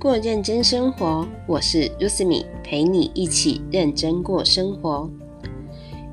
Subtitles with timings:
[0.00, 5.10] 过认真生活，我是 Rusmi，陪你一起认真过生活。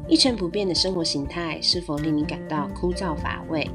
[0.08, 3.70] 一成不变的生活形态是否令你感到枯燥乏味？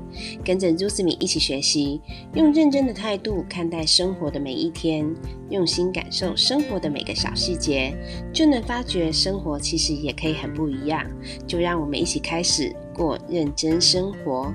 [0.45, 2.01] 跟着 Rusmi 一起学习，
[2.35, 5.09] 用认真的态度看待生活的每一天，
[5.49, 7.95] 用心感受生活的每个小细节，
[8.33, 11.09] 就能发觉生活其实也可以很不一样。
[11.47, 14.53] 就让我们一起开始过认真生活。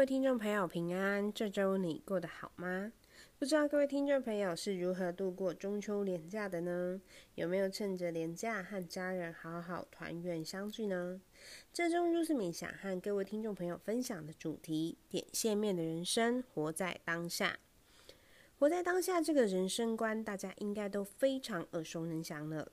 [0.00, 2.90] 各位听众朋友平安，这周你过得好吗？
[3.38, 6.98] 不知道各位听众朋友是如何度过中秋连假的呢？
[7.34, 11.20] 有没有趁着连假和家人好好团圆相聚呢？
[11.70, 17.58] 这周 Rusmi 想和各位听众朋友分享的主题：点线面的人生，活在当下。
[18.58, 22.72] 活在当下这个人生观，大家应该都非常耳熟能详了。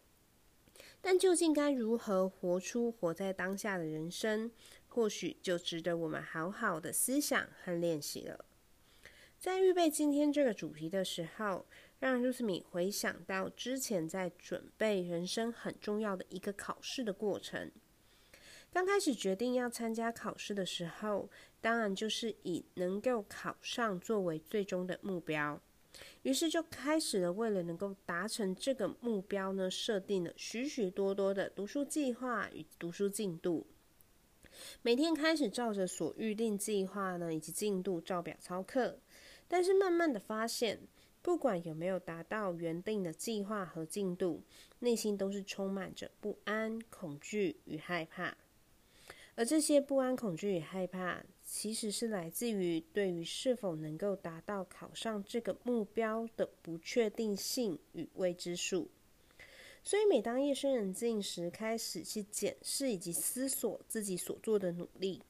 [1.02, 4.52] 但究竟该如何活出活在当下的人生？
[4.98, 8.46] 或许就值得我们好好的思想和练习了。
[9.38, 11.68] 在预备今天这个主题的时候，
[11.99, 17.71] 让 Rusmi 回想到之前在准备人生很重要的一个考试的过程。
[18.71, 21.30] 刚开始决定要参加考试的时候，
[21.62, 25.62] 当然就是以能够考上作为最终的目标，
[26.24, 33.68] 于是就开始了为了能够达成这个目标呢，设定了许许多多的读书计划与读书进度。
[34.82, 38.99] 每天开始照着所预定计划呢，以及进度照表操课，
[39.48, 40.80] 但是慢慢的发现，
[41.22, 44.44] 不管有没有达到原定的计划和进度，
[44.80, 48.38] 内心都是充满着不安、恐惧与害怕。
[49.36, 58.90] 而这些不安、恐惧与害怕，其实是来自于对于是否能够达到考上这个目标的不确定性与未知数。
[59.88, 65.24] 所以，每当夜深人静时，开始去检视以及思索自己所做的努力，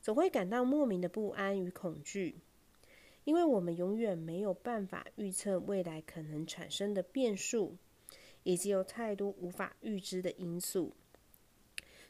[0.00, 2.36] 总会感到莫名的不安与恐惧，
[3.24, 7.76] 因为我们永远没有办法预测未来可能产生的变数，
[8.42, 10.94] 以及有太多无法预知的因素。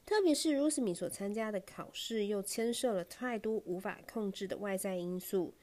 [0.07, 5.55] 特别是 Rusmi 所参加的考试，又牵涉了太多无法控制的外在因素。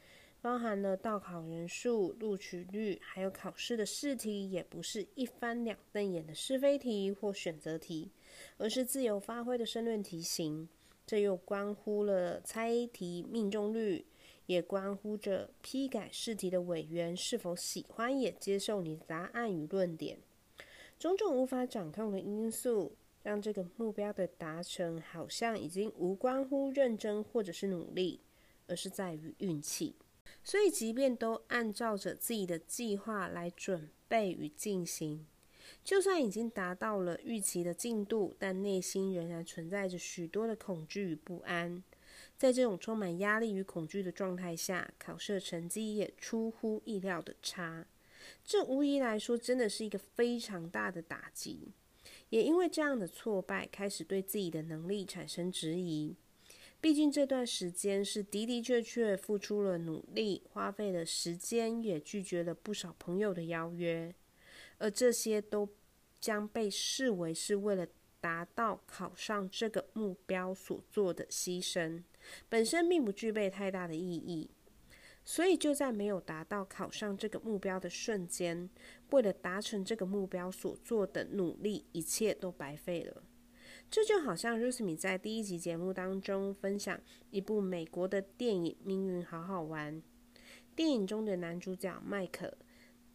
[0.48, 8.10] 包含了报考人数、录取率，还有考试的试题，也不是一翻两瞪眼的是非题或选择题，
[8.56, 10.70] 而是自由发挥的申论题型。
[11.06, 14.06] 这又关乎了猜题命中率，
[14.46, 20.18] 也关乎着批改试题的委员是否喜欢也接受你的答案与论点。
[20.98, 28.22] 种种无法掌控的因素，让这个目标的达成好像已经无关乎认真或者是努力，
[28.68, 29.94] 而是在于运气。
[30.50, 35.28] 所以，即便都按照着自己的计划来准备与进行，
[35.84, 41.84] 就算已经达到了预期的进度，但内心仍然存在着许多的恐惧与不安。
[42.38, 47.86] 在这种充满压力与恐惧的状态下，考试成绩也出乎意料的差。
[48.46, 51.74] 这无疑来说，真的是一个非常大的打击。
[52.30, 56.16] 也因为这样的挫败，开始对自己的能力产生质疑。
[56.80, 64.14] 毕竟这段时间是的的确确付出了努力，花费了时间，也拒绝了不少朋友的邀约，
[64.78, 65.68] 而这些都
[66.22, 67.88] 将被视为是为了
[68.22, 72.04] 达到考上这个目标所做的牺牲，
[72.48, 74.52] 本身并不具备太大的意义。
[75.26, 78.70] 所以就在没有达到考上这个目标的瞬间，
[79.10, 83.24] 为了达成这个目标所做的努力，一切都白费了。
[83.90, 87.00] 这就好像 Rusmi 在第一集节目当中分享
[87.32, 90.02] 一部美国的电影《命运好好玩》。
[90.76, 92.58] 电影中的男主角麦克，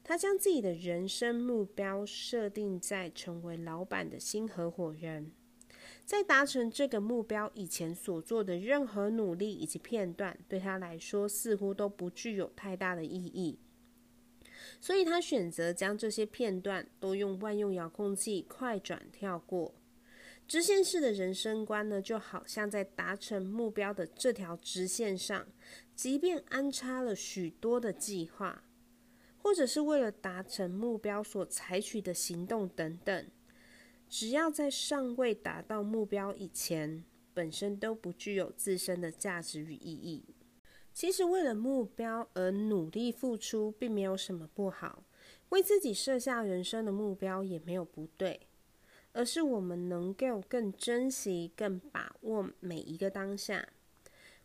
[0.03, 5.33] 他将自己的人生目标设定在成为老板的新合伙人。
[6.05, 13.59] 在达成这个目标以前所做的任何努力以及片段，对他来说似乎都不具有太大的意义。
[14.81, 19.75] 所以他选择将这些片段都用万用遥控器快转跳过。
[20.47, 25.47] 直线式的人生观呢，就好像在达成目标的这条直线上，
[25.95, 28.65] 即便安插了许多的计划，
[29.39, 33.31] 或者是为了达成目标所采取的行动等等，
[34.09, 37.03] 只要在尚未达到目标以前，
[37.33, 40.35] 本身都不具有自身的价值与意义。
[40.93, 45.05] 其实，为了目标而努力付出，并没有什么不好，
[45.49, 48.49] 为自己设下人生的目标也没有不对。
[49.13, 53.69] 而是我们能够更珍惜、更把握每一个当下。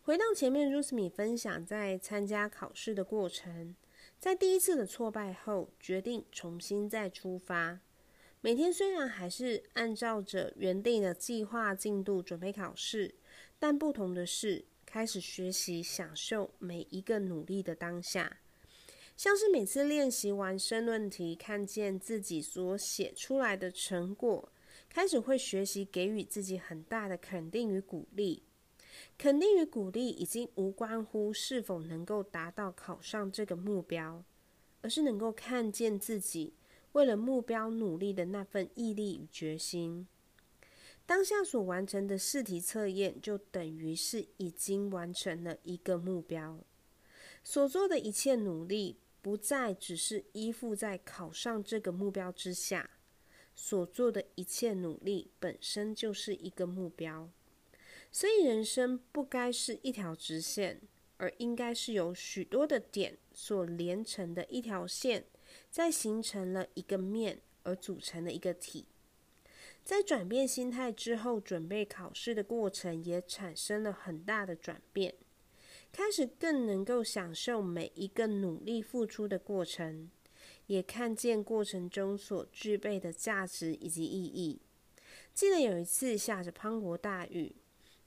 [0.02, 3.76] 回到前面，Rusmi 分享在参加考试的过程，
[4.20, 7.80] 在第一次的挫败后，决定重新再出发。
[8.40, 13.16] 每天虽然还是按照着原定的计划进度准备考试，
[13.60, 18.40] 但不同的是，开始学习享受每一个努力的当下，
[19.18, 24.50] 像是每次练习完申论题，看见自己所写出来的成果，
[24.98, 28.42] 开始会学习给予自己很大的肯定与鼓励。
[29.16, 34.24] 肯定与鼓励已经无关乎是否能够达到考上这个目标，
[34.82, 36.56] 而是能够看见自己
[36.94, 40.08] 为了目标努力的那份毅力与决心。
[41.06, 46.58] 当下所完成的试题测验，就等于是已经完成了一个目标。
[47.44, 52.90] 所做的一切努力，不再只是依附在考上这个目标之下。
[53.60, 57.28] 所做的一切努力，本身就是一个目标。
[58.12, 60.80] 所以，人生不该是一条直线，
[61.18, 65.26] 而应该是由许多的点所连成的一条线，
[65.72, 68.86] 再形成了一个面，而组成的一个体。
[69.84, 75.16] 在转变心态之后，准备考试的过程也产生了很大的转变，
[75.92, 80.12] 开始更能够享受每一个努力付出的过程，
[80.68, 84.62] 也看见过程中所具备的价值以及意义。
[85.34, 87.56] 记得有一次下着滂沱大雨，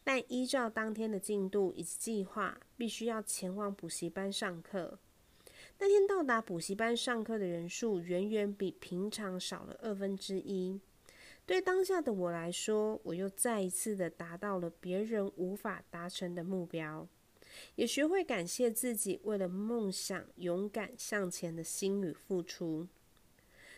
[0.03, 4.99] 但依照当天的进度以及计划，必须要前往补习班上课。
[5.79, 10.79] 那天到达补习班上课的人数远远比平常少了二分之一。
[11.47, 17.09] 对当下的我来说，我又再一次的达到了别人无法达成的目标，
[17.75, 22.87] 也学会感谢自己为了梦想勇敢向前的心与付出。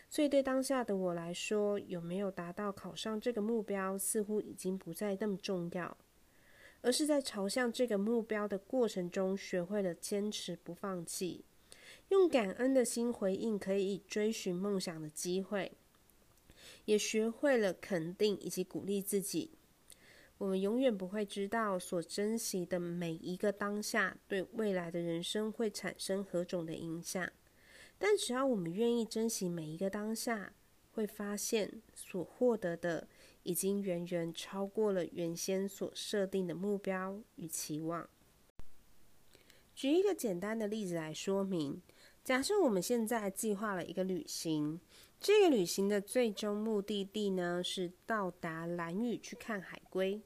[0.09, 5.97] 所以对当下的我来说，有没有达到考上这个目标，似乎已经不再那么重要，
[6.81, 11.45] 而是在朝向这个目标的过程中，学会了坚持不放弃，
[12.09, 15.71] 用感恩的心回应可以追寻梦想的机会。
[16.85, 19.51] 也学会了肯定以及鼓励自己。
[20.43, 27.31] 我们永远不会知道所珍惜的每一个当下，对未来的人生会产生何种的影响。
[27.97, 30.51] 但只要我们愿意珍惜每一个当下，
[30.91, 33.07] 会发现所获得的
[33.43, 38.09] 已经远远超过了原先所设定的目标与期望。
[39.73, 41.81] 举一个简单的例子来说明：
[42.21, 44.81] 假设我们现在计划了一个旅行。
[45.21, 50.21] 这个旅行的最终目的地呢，是到达蓝屿去看海龟。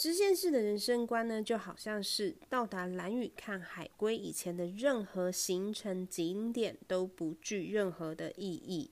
[0.00, 8.90] 直线式的人生观呢，就好像是到达蓝屿看海龟以前的任何行程景点都不具任何的意义，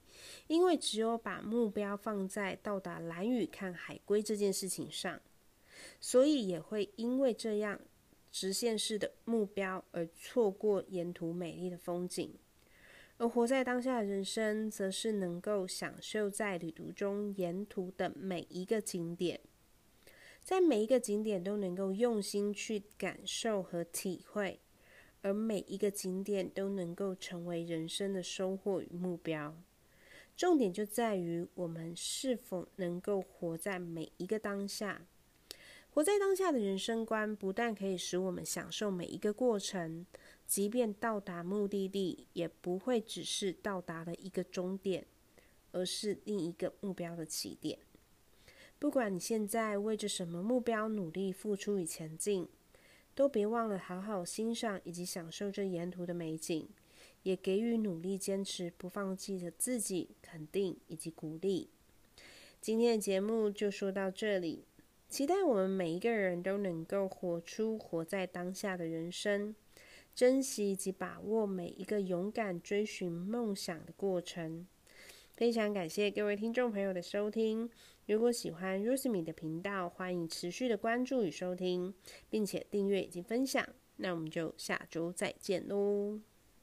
[0.49, 5.19] 因为只有把目标放在到达蓝屿看海龟这件事情上，
[5.99, 7.81] 所以也会因为这样
[8.31, 12.35] 直线式的目标而错过沿途美丽的风景。
[13.17, 19.41] 而活在当下的人生，则是能够享受在旅途中沿途的每一个景点，
[20.49, 24.59] 在每一个景点都能够用心去感受和体会，
[25.21, 29.55] 而每一个景点都能够成为人生的收获与目标。
[30.35, 35.07] 重点就在于我们是否能够活在每一个当下。
[35.91, 40.07] 活在当下的人生观，不但可以使我们享受每一个过程。
[40.47, 45.07] 即便到达目的地，也不会只是到达了一个终点，
[45.73, 47.79] 而是另一个目标的起点。
[48.79, 52.49] 不管你现在为着什么目标努力付出与前进，
[53.15, 56.69] 都别忘了好好欣赏以及享受这沿途的美景，
[57.25, 61.71] 也给予努力坚持不放弃的自己肯定以及鼓励。
[62.61, 64.65] 今天的节目就说到这里，
[65.09, 69.55] 期待我们每一个人都能够活出活在当下的人生。
[70.15, 74.67] 珍惜以及把握每一个勇敢追寻梦想的过程。
[75.37, 77.71] 非常感谢各位听众朋友的收听。
[78.09, 81.93] 如果喜欢 rose me 的频道，欢迎持续的关注与收听，
[82.31, 83.69] 并且订阅以及分享。
[83.97, 86.19] 那我们就下周再见喽。